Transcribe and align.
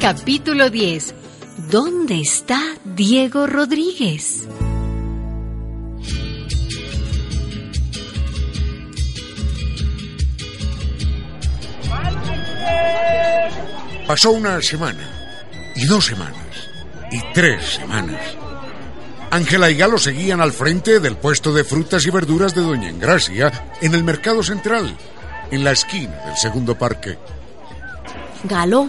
Capítulo 0.00 0.70
10. 0.70 1.14
¿Dónde 1.70 2.20
está 2.20 2.60
Diego 2.84 3.46
Rodríguez? 3.46 4.48
Pasó 14.10 14.32
una 14.32 14.60
semana, 14.60 15.08
y 15.76 15.84
dos 15.86 16.06
semanas, 16.06 16.34
y 17.12 17.22
tres 17.32 17.74
semanas. 17.74 18.20
Ángela 19.30 19.70
y 19.70 19.76
Galo 19.76 19.98
seguían 19.98 20.40
al 20.40 20.52
frente 20.52 20.98
del 20.98 21.16
puesto 21.16 21.52
de 21.52 21.62
frutas 21.62 22.04
y 22.04 22.10
verduras 22.10 22.52
de 22.52 22.60
Doña 22.60 22.88
Engracia 22.88 23.68
en 23.80 23.94
el 23.94 24.02
Mercado 24.02 24.42
Central, 24.42 24.96
en 25.52 25.62
la 25.62 25.70
esquina 25.70 26.24
del 26.26 26.36
segundo 26.36 26.76
parque. 26.76 27.18
Galo. 28.42 28.88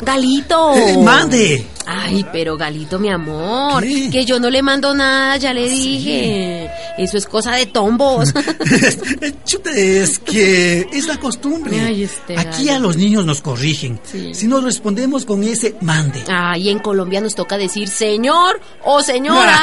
Galito. 0.00 0.76
Eh, 0.76 0.96
¡Mande! 0.96 1.66
Ay, 1.86 2.24
pero 2.32 2.56
Galito, 2.56 2.98
mi 2.98 3.10
amor, 3.10 3.82
¿Qué? 3.82 4.10
que 4.10 4.24
yo 4.24 4.38
no 4.40 4.50
le 4.50 4.62
mando 4.62 4.94
nada, 4.94 5.36
ya 5.36 5.52
le 5.52 5.68
dije. 5.68 6.70
Eso 6.98 7.16
es 7.18 7.26
cosa 7.26 7.52
de 7.56 7.66
tombos. 7.66 8.32
Chuta, 9.44 9.70
es 9.74 10.18
que 10.18 10.86
es 10.92 11.06
la 11.06 11.18
costumbre. 11.18 11.80
Ay, 11.80 12.04
este 12.04 12.38
Aquí 12.38 12.68
a 12.68 12.78
los 12.78 12.96
niños 12.96 13.24
nos 13.26 13.40
corrigen. 13.40 13.98
Sí. 14.04 14.34
Si 14.34 14.46
no 14.46 14.60
respondemos 14.60 15.24
con 15.24 15.42
ese 15.42 15.74
mande. 15.80 16.24
Ay, 16.28 16.70
en 16.70 16.78
Colombia 16.78 17.20
nos 17.20 17.34
toca 17.34 17.56
decir 17.58 17.88
señor 17.88 18.60
o 18.84 19.02
señora. 19.02 19.58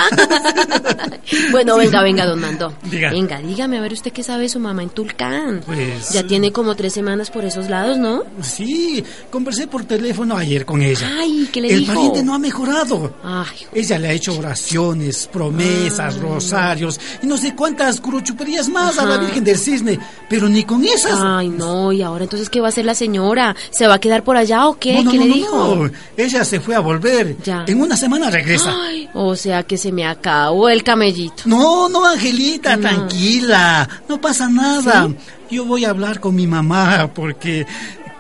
bueno, 1.52 1.78
venga, 1.78 2.02
venga, 2.04 2.26
don 2.26 2.40
Mando. 2.40 2.74
Diga. 2.84 3.12
Venga, 3.12 3.40
dígame, 3.42 3.78
a 3.78 3.82
ver 3.82 3.94
usted 3.94 4.12
qué 4.12 4.24
sabe 4.24 4.50
su 4.50 4.60
mamá 4.60 4.84
en 4.84 4.90
Tulcán. 4.90 5.62
Pues- 5.66 6.12
Ya 6.12 6.24
tiene 6.26 6.52
como 6.52 6.76
tres 6.76 6.94
semanas 6.94 7.30
por 7.32 7.46
esos 7.46 7.70
lados, 7.70 7.98
¿no? 7.98 8.24
Sí, 8.42 9.04
conversé 9.30 9.68
por 9.68 9.84
teléfono 9.86 10.38
ayer 10.38 10.66
con 10.66 10.82
ella. 10.82 11.10
Ay, 11.20 11.50
¿qué 11.52 11.62
le 11.62 11.74
El 11.74 11.80
dijo? 11.82 11.94
Pariente 12.10 12.24
no 12.26 12.36
ha 12.36 12.40
mejorado. 12.40 13.14
Ay, 13.24 13.46
Ella 13.74 14.00
le 14.00 14.08
ha 14.10 14.12
hecho 14.12 14.38
oraciones, 14.38 15.28
promesas, 15.32 16.20
rosarios 16.20 17.00
y 17.22 17.28
no 17.28 17.38
sé 17.38 17.56
cuántas 17.56 18.00
curuchuperías 18.02 18.68
más 18.70 18.98
a 18.98 19.06
la. 19.06 19.18
Virgen 19.20 19.44
del 19.44 19.58
Cisne, 19.58 20.00
pero 20.30 20.48
ni 20.48 20.64
con 20.64 20.84
esas. 20.86 21.20
ay, 21.22 21.50
no, 21.50 21.92
y 21.92 22.02
ahora 22.02 22.24
entonces, 22.24 22.50
¿qué 22.50 22.62
va 22.62 22.68
a 22.68 22.70
hacer 22.70 22.86
la 22.86 22.96
señora? 22.96 23.56
¿Se 23.70 23.86
va 23.86 23.96
a 23.96 24.00
quedar 24.00 24.24
por 24.24 24.38
allá 24.38 24.68
o 24.68 24.78
qué? 24.80 24.94
No, 24.96 25.04
no, 25.04 25.12
¿Qué 25.12 25.18
no, 25.18 25.24
le 25.24 25.30
no, 25.30 25.36
dijo? 25.36 25.76
no. 25.76 25.92
Ella 26.16 26.46
se 26.46 26.60
fue 26.60 26.76
a 26.76 26.80
volver. 26.80 27.36
Ya. 27.44 27.66
En 27.68 27.82
una 27.82 27.98
semana 27.98 28.30
regresa. 28.30 28.74
Ay, 28.88 29.10
o 29.14 29.36
sea 29.36 29.64
que 29.64 29.78
se 29.78 29.92
me 29.92 30.06
acabó 30.08 30.70
el 30.70 30.84
camellito. 30.84 31.44
No, 31.46 31.90
no, 31.90 32.06
Angelita, 32.06 32.78
tranquila, 32.78 33.88
no 34.08 34.20
pasa 34.22 34.48
nada. 34.50 35.10
Yo 35.52 35.66
voy 35.66 35.84
a 35.84 35.90
hablar 35.90 36.20
con 36.20 36.36
mi 36.36 36.46
mamá 36.46 37.10
porque 37.14 37.66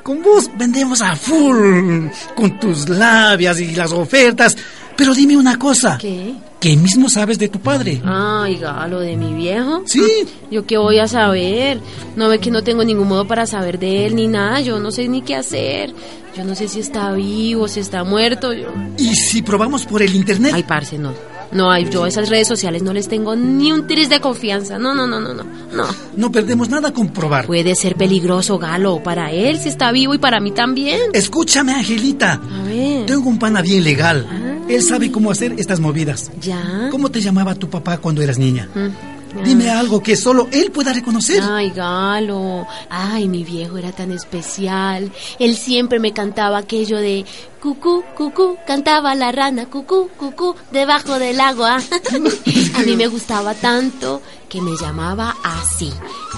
con 0.10 0.24
vos 0.24 0.50
vendemos 0.58 1.04
a 1.04 1.16
full 1.16 2.08
con 2.36 2.60
tus 2.60 2.90
labias 2.90 3.60
y 3.60 3.76
las 3.76 3.92
ofertas. 3.92 4.58
Pero 4.98 5.14
dime 5.14 5.38
una 5.38 5.60
cosa. 5.60 6.00
¿Qué? 6.02 6.34
¿Qué 6.60 6.76
mismo 6.76 7.10
sabes 7.10 7.38
de 7.38 7.48
tu 7.48 7.60
padre? 7.60 8.02
Ay, 8.04 8.58
galo 8.58 9.02
de 9.02 9.16
mi 9.16 9.36
viejo. 9.36 9.84
Sí. 9.86 10.02
¿Yo 10.52 10.66
qué 10.66 10.80
voy 10.80 10.98
a 10.98 11.08
saber? 11.08 11.80
No 12.16 12.28
ve 12.28 12.40
que 12.40 12.50
no 12.50 12.64
tengo 12.64 12.84
ningún 12.84 13.08
modo 13.08 13.28
para 13.28 13.46
saber 13.46 13.78
de 13.78 14.08
él 14.08 14.16
ni 14.16 14.28
nada. 14.28 14.62
Yo 14.62 14.80
no 14.80 14.90
sé 14.92 15.08
ni 15.08 15.22
qué 15.22 15.36
hacer. 15.36 15.94
Yo 16.36 16.44
no 16.44 16.56
sé 16.56 16.68
si 16.68 16.80
está 16.80 17.12
vivo, 17.12 17.68
si 17.68 17.80
está 17.80 18.04
muerto. 18.04 18.52
Yo... 18.52 18.70
¿Y 18.98 19.14
si 19.14 19.44
probamos 19.44 19.86
por 19.86 20.02
el 20.02 20.16
internet? 20.16 20.54
Ay, 20.56 20.64
parce, 20.64 20.98
no. 20.98 21.14
No, 21.52 21.78
yo 21.80 22.04
a 22.04 22.08
esas 22.08 22.30
redes 22.30 22.48
sociales 22.48 22.84
no 22.84 22.94
les 22.94 23.08
tengo 23.08 23.36
ni 23.36 23.72
un 23.72 23.88
tris 23.88 24.10
de 24.10 24.20
confianza. 24.20 24.78
No, 24.78 24.94
no, 24.94 25.08
no, 25.08 25.20
no, 25.20 25.34
no. 25.34 25.44
No. 25.74 25.86
No 26.16 26.32
perdemos 26.32 26.70
nada 26.70 26.94
con 26.94 27.10
probar. 27.10 27.46
Puede 27.48 27.76
ser 27.76 27.96
peligroso, 27.96 28.58
Galo, 28.60 29.02
para 29.02 29.32
él 29.32 29.60
si 29.60 29.70
está 29.70 29.92
vivo 29.92 30.14
y 30.14 30.18
para 30.20 30.40
mí 30.40 30.52
también. 30.52 31.00
Escúchame, 31.14 31.74
Angelita. 31.74 32.34
A 32.34 32.64
ver. 32.64 33.06
Tengo 33.06 33.30
un 33.30 33.40
pana 33.40 33.62
bien 33.62 33.84
legal. 33.84 34.28
Ah. 34.30 34.66
Él 34.70 34.84
sabe 34.84 35.12
cómo 35.12 35.32
hacer 35.32 35.56
estas 35.58 35.80
movidas. 35.80 36.32
¿Ya? 36.42 36.90
¿Cómo 36.92 37.10
te 37.10 37.22
llamaba 37.22 37.56
tu 37.56 37.70
papá 37.70 37.98
cuando 37.98 38.22
eras 38.22 38.38
niña? 38.38 38.70
Mm. 38.76 39.19
Dime 39.44 39.70
algo 39.70 40.02
que 40.02 40.16
solo 40.16 40.48
él 40.52 40.72
pueda 40.72 40.94
reconocer. 40.94 41.44
Ay, 41.44 41.72
Galo. 41.72 42.66
Ay, 42.90 43.28
mi 43.28 43.44
viejo 43.44 43.78
era 43.78 43.92
tan 43.92 44.12
especial. 44.12 45.12
Él 45.38 45.56
siempre 45.56 46.00
me 46.00 46.14
cantaba 46.14 46.58
aquello 46.58 46.98
de 46.98 47.26
cucú, 47.60 48.04
cucú, 48.16 48.58
cantaba 48.66 49.14
la 49.16 49.32
rana, 49.32 49.66
cucú, 49.68 50.10
cucú, 50.18 50.56
debajo 50.72 51.20
del 51.20 51.40
agua. 51.40 51.78
A 52.76 52.82
mí 52.82 52.96
me 52.96 53.08
gustaba 53.08 53.54
tanto 53.54 54.22
que 54.48 54.62
me 54.62 54.76
llamaba 54.78 55.36
así, 55.44 55.94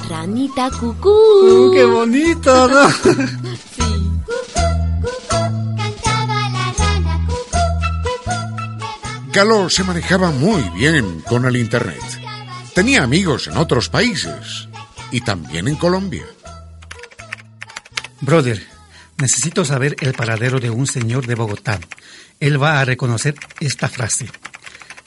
ranita 0.10 0.70
cucú. 0.72 1.10
Uh, 1.10 1.72
¡Qué 1.72 1.86
bonito, 1.86 2.68
¿no? 2.68 2.90
Cantaba 5.78 6.50
la 6.50 6.74
rana, 6.78 7.28
cucú, 7.28 7.58
cucú. 8.04 9.32
Galo 9.32 9.70
se 9.70 9.84
manejaba 9.84 10.32
muy 10.32 10.62
bien 10.76 11.22
con 11.22 11.46
el 11.46 11.56
Internet. 11.56 12.21
Tenía 12.74 13.04
amigos 13.04 13.48
en 13.48 13.58
otros 13.58 13.90
países 13.90 14.70
y 15.12 15.22
también 15.22 15.68
en 15.68 15.76
Colombia. 15.76 16.26
Brother, 18.22 18.66
necesito 19.18 19.66
saber 19.66 19.96
el 20.00 20.14
paradero 20.14 20.60
de 20.60 20.70
un 20.70 20.88
señor 20.88 21.28
de 21.28 21.36
Bogotá. 21.36 21.80
Él 22.40 22.62
va 22.62 22.80
a 22.80 22.86
reconocer 22.86 23.36
esta 23.60 23.90
frase. 23.90 24.28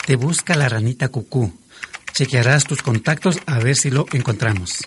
Te 0.07 0.17
busca 0.17 0.57
la 0.57 0.69
ranita 0.69 1.09
cucú. 1.09 1.59
Chequearás 2.13 2.65
tus 2.65 2.83
contactos 2.83 3.39
a 3.47 3.59
ver 3.59 3.77
si 3.77 3.91
lo 3.91 4.07
encontramos. 4.13 4.85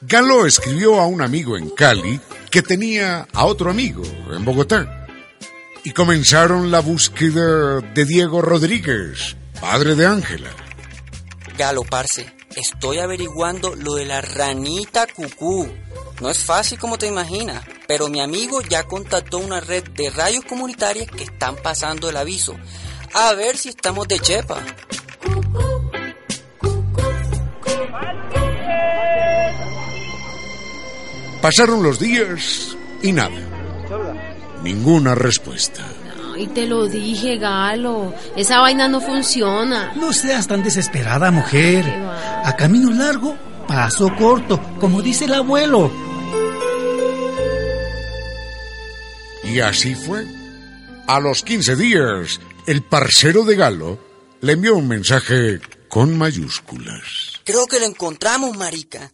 Galo 0.00 0.46
escribió 0.46 1.00
a 1.00 1.06
un 1.06 1.20
amigo 1.20 1.58
en 1.58 1.70
Cali 1.70 2.18
que 2.50 2.62
tenía 2.62 3.28
a 3.32 3.44
otro 3.44 3.70
amigo 3.70 4.02
en 4.32 4.44
Bogotá. 4.44 5.06
Y 5.84 5.92
comenzaron 5.92 6.70
la 6.70 6.80
búsqueda 6.80 7.80
de 7.80 8.04
Diego 8.04 8.42
Rodríguez, 8.42 9.36
padre 9.60 9.94
de 9.94 10.06
Ángela. 10.06 10.50
Galo, 11.56 11.82
parce, 11.84 12.32
estoy 12.54 12.98
averiguando 12.98 13.74
lo 13.74 13.94
de 13.94 14.06
la 14.06 14.20
ranita 14.20 15.06
cucú. 15.06 15.68
No 16.20 16.30
es 16.30 16.38
fácil 16.38 16.78
como 16.78 16.98
te 16.98 17.06
imaginas, 17.06 17.64
pero 17.86 18.08
mi 18.08 18.20
amigo 18.20 18.60
ya 18.62 18.84
contactó 18.84 19.38
una 19.38 19.60
red 19.60 19.84
de 19.90 20.10
radios 20.10 20.44
comunitarias 20.44 21.08
que 21.08 21.24
están 21.24 21.56
pasando 21.56 22.08
el 22.10 22.16
aviso. 22.16 22.56
A 23.14 23.34
ver 23.34 23.56
si 23.56 23.70
estamos 23.70 24.06
de 24.08 24.18
chepa. 24.18 24.62
Pasaron 31.40 31.82
los 31.82 31.98
días 32.00 32.76
y 33.02 33.12
nada. 33.12 33.30
Ninguna 34.62 35.14
respuesta. 35.14 35.84
Ay, 36.38 36.46
te 36.46 36.68
lo 36.68 36.86
dije, 36.86 37.36
Galo. 37.36 38.14
Esa 38.36 38.60
vaina 38.60 38.86
no 38.86 39.00
funciona. 39.00 39.92
No 39.96 40.12
seas 40.12 40.46
tan 40.46 40.62
desesperada, 40.62 41.32
mujer. 41.32 41.84
A 42.44 42.54
camino 42.56 42.92
largo, 42.92 43.36
paso 43.66 44.08
corto, 44.16 44.60
como 44.78 45.02
dice 45.02 45.24
el 45.24 45.34
abuelo. 45.34 45.90
Y 49.42 49.58
así 49.58 49.96
fue. 49.96 50.26
A 51.08 51.18
los 51.18 51.42
15 51.42 51.74
días, 51.74 52.40
el 52.68 52.82
parcero 52.82 53.42
de 53.42 53.56
Galo 53.56 53.98
le 54.40 54.52
envió 54.52 54.76
un 54.76 54.86
mensaje 54.86 55.58
con 55.88 56.16
mayúsculas. 56.16 57.40
Creo 57.42 57.66
que 57.66 57.80
lo 57.80 57.86
encontramos, 57.86 58.56
marica. 58.56 59.12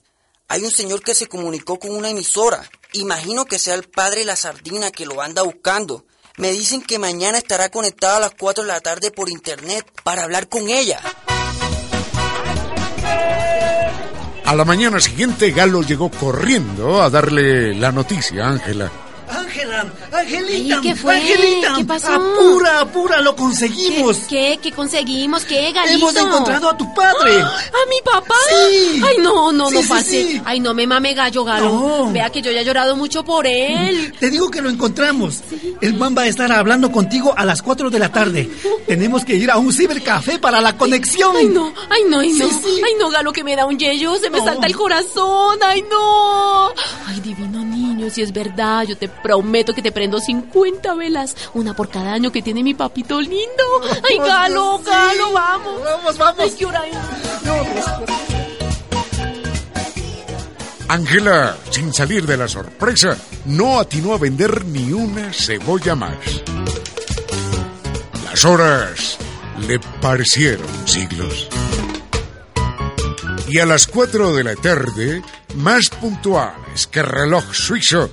Hay 0.48 0.62
un 0.62 0.70
señor 0.70 1.00
que 1.00 1.14
se 1.14 1.26
comunicó 1.26 1.78
con 1.78 1.92
una 1.92 2.10
emisora. 2.10 2.68
Imagino 2.92 3.46
que 3.46 3.58
sea 3.58 3.76
el 3.76 3.84
padre 3.84 4.20
de 4.20 4.26
la 4.26 4.36
sardina 4.36 4.90
que 4.90 5.06
lo 5.06 5.22
anda 5.22 5.40
buscando. 5.40 6.04
Me 6.36 6.50
dicen 6.50 6.82
que 6.82 6.98
mañana 6.98 7.38
estará 7.38 7.68
conectada 7.68 8.16
a 8.16 8.20
las 8.20 8.32
4 8.36 8.64
de 8.64 8.68
la 8.68 8.80
tarde 8.80 9.12
por 9.12 9.30
internet 9.30 9.86
para 10.02 10.24
hablar 10.24 10.48
con 10.48 10.68
ella. 10.68 11.00
A 14.44 14.54
la 14.54 14.64
mañana 14.64 14.98
siguiente, 15.00 15.52
Galo 15.52 15.82
llegó 15.82 16.10
corriendo 16.10 17.00
a 17.02 17.08
darle 17.08 17.74
la 17.74 17.92
noticia 17.92 18.44
a 18.44 18.50
Ángela. 18.50 19.03
Ángela, 19.54 19.86
Angelita, 20.12 20.80
¿qué 20.82 20.96
fue? 20.96 21.14
Angelita, 21.16 21.74
¿Qué 21.76 21.84
pasó? 21.84 22.08
apura, 22.12 22.80
apura, 22.80 23.20
lo 23.20 23.36
conseguimos. 23.36 24.18
¿Qué? 24.28 24.58
¿Qué 24.60 24.72
conseguimos? 24.72 25.44
¿Qué, 25.44 25.70
Galito? 25.70 26.10
Hemos 26.10 26.16
encontrado 26.16 26.70
a 26.70 26.76
tu 26.76 26.92
padre. 26.92 27.40
¿A 27.40 27.88
mi 27.88 28.00
papá? 28.04 28.34
Sí. 28.48 29.00
Ay, 29.06 29.16
no, 29.20 29.52
no, 29.52 29.68
Sí, 29.68 29.74
no 29.76 29.82
sí, 29.82 29.88
pase. 29.88 30.42
Ay, 30.44 30.58
no 30.58 30.74
me 30.74 30.88
mame 30.88 31.14
gallo, 31.14 31.44
galo. 31.44 31.68
No. 31.68 32.12
Vea 32.12 32.30
que 32.30 32.42
yo 32.42 32.50
ya 32.50 32.62
he 32.62 32.64
llorado 32.64 32.96
mucho 32.96 33.22
por 33.24 33.46
él. 33.46 34.12
Te 34.20 34.28
digo 34.28 34.50
que 34.50 34.60
lo 34.60 34.70
encontramos. 34.70 35.40
El 35.80 35.94
man 35.94 36.16
va 36.18 36.22
a 36.22 36.26
estar 36.26 36.50
hablando 36.50 36.90
contigo 36.90 37.32
a 37.36 37.44
las 37.44 37.62
4 37.62 37.90
de 37.90 37.98
la 38.00 38.10
tarde. 38.10 38.50
Tenemos 38.88 39.24
que 39.24 39.36
ir 39.36 39.52
a 39.52 39.58
un 39.58 39.72
cibercafé 39.72 40.40
para 40.40 40.60
la 40.60 40.76
conexión. 40.76 41.36
Ay, 41.36 41.46
no, 41.46 41.72
ay, 41.90 42.02
no, 42.08 42.18
ay, 42.18 42.32
no. 42.32 42.48
Sí, 42.48 42.54
sí. 42.64 42.80
Ay, 42.84 42.94
no, 42.98 43.08
galo, 43.08 43.32
que 43.32 43.44
me 43.44 43.54
da 43.54 43.66
un 43.66 43.78
yello. 43.78 44.16
Se 44.16 44.30
me 44.30 44.38
No. 44.38 44.44
salta 44.46 44.66
el 44.66 44.74
corazón. 44.74 45.58
Ay, 45.64 45.84
no. 45.88 46.70
Ay, 47.06 47.20
divino 47.20 47.63
si 48.10 48.22
es 48.22 48.32
verdad, 48.32 48.84
yo 48.84 48.96
te 48.96 49.08
prometo 49.08 49.72
que 49.74 49.82
te 49.82 49.92
prendo 49.92 50.18
50 50.20 50.94
velas. 50.94 51.36
Una 51.54 51.74
por 51.74 51.88
cada 51.88 52.12
año 52.12 52.30
que 52.32 52.42
tiene 52.42 52.62
mi 52.62 52.74
papito 52.74 53.20
lindo. 53.20 53.64
Ay, 54.08 54.18
galo, 54.18 54.78
Sí. 54.84 54.90
galo, 54.90 55.32
vamos. 55.32 55.82
Vamos, 55.84 56.18
vamos. 56.18 56.40
Ay, 56.40 56.54
qué 56.58 56.66
hora 56.66 56.82
es. 56.86 56.96
Ángela, 60.88 61.56
sin 61.70 61.92
salir 61.92 62.26
de 62.26 62.36
la 62.36 62.46
sorpresa, 62.46 63.16
no 63.46 63.80
atinó 63.80 64.14
a 64.14 64.18
vender 64.18 64.64
ni 64.66 64.92
una 64.92 65.32
cebolla 65.32 65.94
más. 65.94 66.14
Las 68.24 68.44
horas 68.44 69.16
le 69.66 69.78
parecieron 70.00 70.66
siglos. 70.86 71.48
Y 73.48 73.58
a 73.58 73.66
las 73.66 73.86
cuatro 73.86 74.34
de 74.34 74.44
la 74.44 74.54
tarde, 74.56 75.22
más 75.56 75.88
puntuales 75.90 76.86
que 76.86 77.02
reloj 77.02 77.44
suizo, 77.54 78.10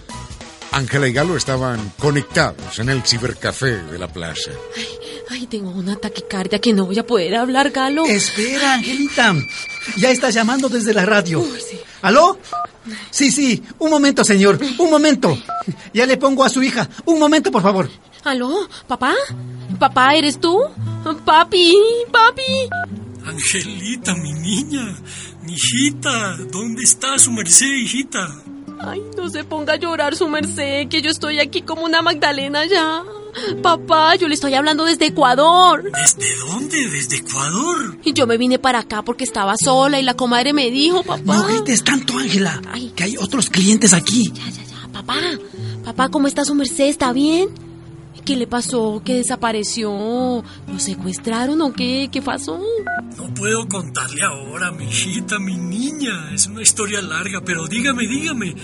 Ángela 0.71 1.07
y 1.07 1.13
Galo 1.13 1.35
estaban 1.35 1.91
conectados 1.99 2.79
en 2.79 2.89
el 2.89 3.01
cibercafé 3.03 3.77
de 3.83 3.99
la 3.99 4.07
plaza. 4.07 4.51
Ay, 5.29 5.47
tengo 5.47 5.71
una 5.71 5.95
taquicardia 5.95 6.59
que 6.59 6.73
no 6.73 6.85
voy 6.85 6.99
a 6.99 7.05
poder 7.05 7.35
hablar, 7.35 7.71
galo. 7.71 8.05
Espera, 8.05 8.73
Angelita. 8.75 9.33
Ya 9.97 10.11
estás 10.11 10.33
llamando 10.33 10.69
desde 10.69 10.93
la 10.93 11.05
radio. 11.05 11.43
sí. 11.43 11.77
¿Aló? 12.01 12.39
Sí, 13.11 13.31
sí. 13.31 13.61
Un 13.79 13.91
momento, 13.91 14.23
señor. 14.23 14.59
Un 14.79 14.89
momento. 14.89 15.37
Ya 15.93 16.05
le 16.05 16.17
pongo 16.17 16.43
a 16.43 16.49
su 16.49 16.63
hija. 16.63 16.89
Un 17.05 17.19
momento, 17.19 17.51
por 17.51 17.61
favor. 17.61 17.89
¿Aló? 18.23 18.67
¿Papá? 18.87 19.13
¿Papá, 19.79 20.15
eres 20.15 20.39
tú? 20.39 20.59
Papi, 21.25 21.75
papi. 22.11 22.69
Angelita, 23.25 24.15
mi 24.15 24.33
niña, 24.33 24.97
hijita, 25.47 26.37
¿dónde 26.51 26.83
está 26.83 27.17
su 27.19 27.31
merced, 27.31 27.73
hijita? 27.73 28.41
Ay, 28.79 29.01
no 29.15 29.29
se 29.29 29.43
ponga 29.43 29.73
a 29.73 29.75
llorar 29.77 30.15
su 30.15 30.27
merced, 30.27 30.87
que 30.89 31.01
yo 31.01 31.11
estoy 31.11 31.39
aquí 31.39 31.61
como 31.61 31.83
una 31.83 32.01
Magdalena 32.01 32.65
ya. 32.65 33.03
Papá, 33.61 34.15
yo 34.15 34.27
le 34.27 34.33
estoy 34.33 34.53
hablando 34.55 34.83
desde 34.83 35.07
Ecuador. 35.07 35.83
¿Desde 35.83 36.35
dónde? 36.37 36.87
¿Desde 36.89 37.17
Ecuador? 37.17 37.97
Y 38.03 38.13
yo 38.13 38.27
me 38.27 38.37
vine 38.37 38.59
para 38.59 38.79
acá 38.79 39.03
porque 39.03 39.23
estaba 39.23 39.55
sola 39.55 39.99
y 39.99 40.03
la 40.03 40.15
comadre 40.15 40.51
me 40.53 40.69
dijo, 40.69 41.03
papá. 41.03 41.37
No 41.37 41.43
grites 41.45 41.83
tanto, 41.83 42.17
Ángela. 42.17 42.61
Que 42.95 43.03
hay 43.03 43.17
otros 43.17 43.49
clientes 43.49 43.93
aquí. 43.93 44.31
Ya, 44.33 44.49
ya, 44.49 44.63
ya. 44.63 44.91
Papá, 44.91 45.15
papá, 45.85 46.09
¿cómo 46.09 46.27
está 46.27 46.43
su 46.43 46.55
merced? 46.55 46.85
¿Está 46.85 47.13
bien? 47.13 47.49
¿Qué 48.25 48.35
le 48.35 48.47
pasó? 48.47 49.01
¿Qué 49.03 49.15
desapareció? 49.15 50.43
¿Lo 50.67 50.79
secuestraron 50.79 51.61
o 51.61 51.73
qué? 51.73 52.09
¿Qué 52.11 52.21
pasó? 52.21 52.61
No 53.17 53.33
puedo 53.33 53.67
contarle 53.67 54.21
ahora, 54.23 54.71
mi 54.71 54.85
hijita, 54.85 55.39
mi 55.39 55.57
niña. 55.57 56.31
Es 56.33 56.47
una 56.47 56.61
historia 56.61 57.01
larga, 57.01 57.41
pero 57.43 57.67
dígame, 57.67 58.07
dígame. 58.07 58.55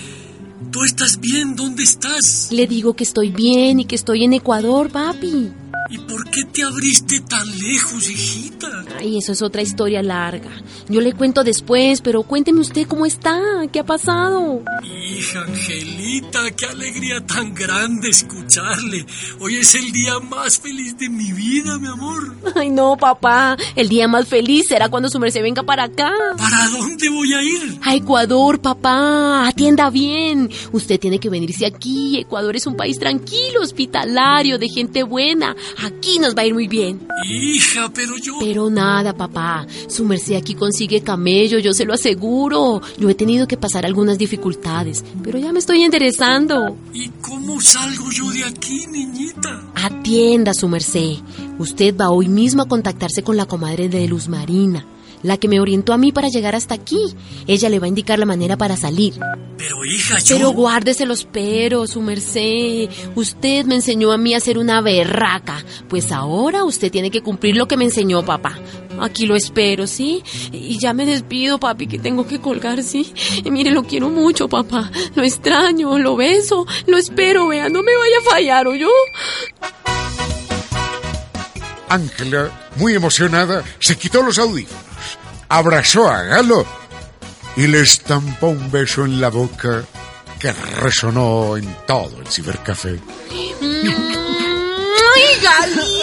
¿Tú 0.71 0.83
estás 0.83 1.19
bien? 1.19 1.55
¿Dónde 1.55 1.83
estás? 1.83 2.49
Le 2.51 2.67
digo 2.67 2.95
que 2.95 3.03
estoy 3.03 3.31
bien 3.31 3.79
y 3.79 3.85
que 3.85 3.95
estoy 3.95 4.23
en 4.23 4.33
Ecuador, 4.33 4.89
papi. 4.91 5.51
¿Y 5.89 5.97
por 5.99 6.29
qué 6.29 6.43
te 6.51 6.63
abriste 6.63 7.21
tan 7.21 7.47
lejos, 7.57 8.09
hijita? 8.09 8.83
Ay, 8.99 9.17
eso 9.17 9.31
es 9.31 9.41
otra 9.41 9.61
historia 9.61 10.01
larga. 10.01 10.49
Yo 10.89 11.01
le 11.01 11.13
cuento 11.13 11.43
después, 11.43 12.01
pero 12.01 12.23
cuénteme 12.23 12.61
usted 12.61 12.87
cómo 12.87 13.05
está, 13.05 13.39
qué 13.71 13.79
ha 13.79 13.85
pasado. 13.85 14.63
Hija 14.83 15.41
Angelita, 15.41 16.51
qué 16.51 16.65
alegría 16.65 17.25
tan 17.25 17.53
grande 17.53 18.09
escucharle. 18.09 19.05
Hoy 19.39 19.57
es 19.57 19.75
el 19.75 19.91
día 19.91 20.19
más 20.19 20.59
feliz 20.59 20.97
de 20.97 21.09
mi 21.09 21.31
vida, 21.31 21.77
mi 21.77 21.87
amor. 21.87 22.35
Ay, 22.55 22.69
no, 22.69 22.97
papá. 22.97 23.57
El 23.75 23.89
día 23.89 24.07
más 24.07 24.27
feliz 24.27 24.67
será 24.67 24.89
cuando 24.89 25.09
su 25.09 25.19
merced 25.19 25.41
venga 25.41 25.63
para 25.63 25.83
acá. 25.83 26.11
¿Para 26.37 26.69
dónde 26.69 27.09
voy 27.09 27.33
a 27.33 27.43
ir? 27.43 27.79
A 27.83 27.95
Ecuador, 27.95 28.59
papá. 28.59 29.47
Atienda 29.47 29.89
bien. 29.89 30.49
Usted 30.71 30.99
tiene 30.99 31.19
que 31.19 31.29
venirse 31.29 31.65
aquí. 31.65 32.17
Ecuador 32.17 32.55
es 32.55 32.65
un 32.65 32.75
país 32.75 32.97
tranquilo, 32.99 33.61
hospitalario, 33.61 34.57
de 34.57 34.69
gente 34.69 35.03
buena. 35.03 35.55
Aquí 35.83 36.19
nos 36.19 36.35
va 36.35 36.41
a 36.41 36.45
ir 36.45 36.53
muy 36.53 36.67
bien. 36.67 37.07
Hija, 37.29 37.91
pero 37.93 38.15
yo... 38.17 38.37
Pero 38.39 38.69
nada, 38.69 38.86
papá. 39.15 39.65
Su 39.87 40.05
merced 40.05 40.35
aquí 40.35 40.53
consigue 40.53 41.01
camello, 41.01 41.59
yo 41.59 41.73
se 41.73 41.85
lo 41.85 41.93
aseguro. 41.93 42.81
Yo 42.97 43.09
he 43.09 43.15
tenido 43.15 43.47
que 43.47 43.57
pasar 43.57 43.85
algunas 43.85 44.17
dificultades, 44.17 45.03
pero 45.23 45.37
ya 45.39 45.51
me 45.51 45.59
estoy 45.59 45.83
interesando. 45.83 46.75
¿Y 46.93 47.09
cómo 47.21 47.59
salgo 47.61 48.09
yo 48.11 48.29
de 48.31 48.43
aquí, 48.45 48.85
niñita? 48.87 49.63
Atienda, 49.75 50.53
su 50.53 50.67
merced. 50.67 51.17
Usted 51.59 51.95
va 51.95 52.09
hoy 52.09 52.27
mismo 52.27 52.63
a 52.63 52.67
contactarse 52.67 53.23
con 53.23 53.37
la 53.37 53.45
comadre 53.45 53.89
de 53.89 54.07
Luz 54.07 54.27
Marina, 54.27 54.85
la 55.27 55.37
que 55.37 55.47
me 55.47 55.59
orientó 55.59 55.93
a 55.93 55.97
mí 55.97 56.11
para 56.11 56.29
llegar 56.29 56.55
hasta 56.55 56.73
aquí. 56.73 57.15
Ella 57.45 57.69
le 57.69 57.79
va 57.79 57.85
a 57.85 57.89
indicar 57.89 58.17
la 58.17 58.25
manera 58.25 58.57
para 58.57 58.77
salir. 58.77 59.19
Pero 59.57 59.85
hija, 59.85 60.19
yo... 60.19 60.37
Pero 60.37 60.51
guárdese 60.51 61.05
los 61.05 61.25
peros, 61.25 61.91
su 61.91 62.01
merced. 62.01 62.89
Usted 63.15 63.65
me 63.65 63.75
enseñó 63.75 64.11
a 64.11 64.17
mí 64.17 64.33
a 64.33 64.39
ser 64.39 64.57
una 64.57 64.81
berraca. 64.81 65.63
Pues 65.89 66.11
ahora 66.11 66.63
usted 66.63 66.91
tiene 66.91 67.11
que 67.11 67.21
cumplir 67.21 67.57
lo 67.57 67.67
que 67.67 67.77
me 67.77 67.83
enseñó 67.83 68.23
papá. 68.23 68.57
Aquí 68.99 69.25
lo 69.25 69.35
espero, 69.35 69.85
¿sí? 69.85 70.23
Y 70.51 70.79
ya 70.79 70.93
me 70.93 71.05
despido, 71.05 71.59
papi, 71.59 71.87
que 71.87 71.99
tengo 71.99 72.25
que 72.25 72.39
colgar, 72.39 72.81
¿sí? 72.81 73.13
Y 73.43 73.51
mire, 73.51 73.71
lo 73.71 73.83
quiero 73.83 74.09
mucho, 74.09 74.47
papá. 74.47 74.91
Lo 75.13 75.23
extraño, 75.23 75.99
lo 75.99 76.15
beso, 76.15 76.65
lo 76.87 76.97
espero, 76.97 77.47
vea, 77.47 77.69
no 77.69 77.83
me 77.83 77.95
vaya 77.95 78.17
a 78.19 78.29
fallar, 78.31 78.67
¿o 78.67 78.75
yo? 78.75 78.89
Ángela, 81.89 82.69
muy 82.75 82.93
emocionada, 82.93 83.63
se 83.79 83.97
quitó 83.97 84.21
los 84.21 84.39
audífonos, 84.39 84.83
abrazó 85.49 86.09
a 86.09 86.23
Galo 86.23 86.65
y 87.55 87.67
le 87.67 87.81
estampó 87.81 88.47
un 88.47 88.71
beso 88.71 89.05
en 89.05 89.19
la 89.19 89.29
boca 89.29 89.83
que 90.39 90.51
resonó 90.51 91.57
en 91.57 91.75
todo 91.85 92.21
el 92.21 92.27
cibercafé. 92.27 92.99
¡Ay, 93.31 93.55
Galito! 95.41 95.96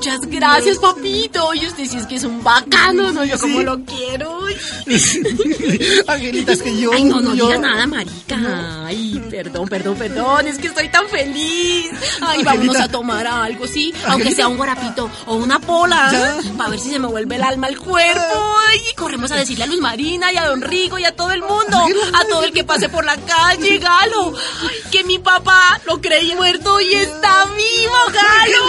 Muchas 0.00 0.20
gracias, 0.30 0.78
papito. 0.78 1.52
Y 1.52 1.66
usted 1.66 1.84
sí 1.84 1.98
es 1.98 2.06
que 2.06 2.14
es 2.14 2.24
un 2.24 2.42
bacano, 2.42 3.12
¿no? 3.12 3.22
Yo 3.22 3.38
como 3.38 3.60
lo 3.60 3.84
quiero. 3.84 4.40
Angelita, 6.06 6.52
es 6.52 6.62
que 6.62 6.74
yo. 6.80 6.90
Ay, 6.94 7.04
no, 7.04 7.20
no 7.20 7.34
yo- 7.34 7.48
diga 7.48 7.58
nada, 7.58 7.86
marica. 7.86 8.86
Ay, 8.86 9.22
perdón, 9.28 9.68
perdón, 9.68 9.96
perdón. 9.96 10.46
Es 10.46 10.56
que 10.56 10.68
estoy 10.68 10.88
tan 10.88 11.06
feliz. 11.08 11.90
Ay, 12.22 12.42
vámonos 12.42 12.76
Angelita. 12.76 12.84
a 12.84 12.88
tomar 12.88 13.26
algo, 13.26 13.66
¿sí? 13.66 13.92
Aunque 14.06 14.32
sea 14.34 14.48
un 14.48 14.56
guarapito 14.56 15.10
o 15.26 15.34
una 15.34 15.58
pola. 15.58 16.10
Para 16.56 16.70
ver 16.70 16.80
si 16.80 16.88
se 16.88 16.98
me 16.98 17.06
vuelve 17.06 17.36
el 17.36 17.42
alma 17.42 17.66
al 17.66 17.78
cuerpo. 17.78 18.20
Ay, 18.70 18.80
y 18.90 18.94
corremos 18.94 19.30
a 19.32 19.36
decirle 19.36 19.64
a 19.64 19.66
Luz 19.66 19.80
Marina 19.80 20.32
y 20.32 20.38
a 20.38 20.46
Don 20.46 20.62
Rico 20.62 20.98
y 20.98 21.04
a 21.04 21.14
todo 21.14 21.30
el 21.32 21.42
mundo. 21.42 21.76
A 22.14 22.24
todo 22.24 22.44
el 22.44 22.52
que 22.52 22.64
pase 22.64 22.88
por 22.88 23.04
la 23.04 23.18
calle, 23.18 23.76
Galo. 23.76 24.32
Ay, 24.62 24.76
que 24.90 25.04
mi 25.04 25.18
papá 25.18 25.78
lo 25.84 26.00
creí 26.00 26.34
muerto 26.34 26.80
y 26.80 26.94
está 26.94 27.44
vivo, 27.54 27.96
Galo. 28.14 28.64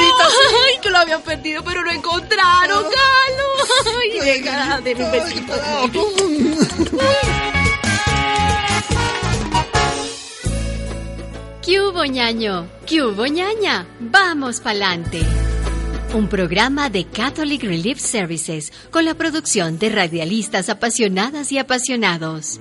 Ay, 0.68 0.74
que 0.82 0.90
lo 0.90 0.98
habían 1.22 1.24
perdido, 1.24 1.64
pero 1.64 1.84
lo 1.84 1.92
encontraron, 1.92 2.84
Galo. 2.84 3.50
Ay, 4.02 4.20
venga, 4.20 4.82
denme 4.82 5.06
un 5.06 5.12
besito. 5.12 5.54
¿Qué 11.62 11.82
hubo, 11.82 12.06
ñaño? 12.06 12.68
¿Qué 12.86 13.04
hubo, 13.04 13.26
ñaña? 13.26 13.88
Vamos 14.00 14.60
pa'lante. 14.60 15.22
Un 16.14 16.28
programa 16.28 16.90
de 16.90 17.06
Catholic 17.06 17.64
Relief 17.64 18.00
Services 18.00 18.74
con 18.92 19.06
la 19.06 19.14
producción 19.14 19.80
de 19.80 19.90
radialistas 19.90 20.68
apasionadas 20.70 21.52
y 21.54 21.58
apasionados. 21.58 22.60